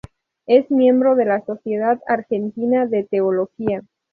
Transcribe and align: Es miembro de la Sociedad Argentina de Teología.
Es 0.47 0.71
miembro 0.71 1.13
de 1.15 1.25
la 1.25 1.45
Sociedad 1.45 1.99
Argentina 2.07 2.87
de 2.87 3.03
Teología. 3.03 3.83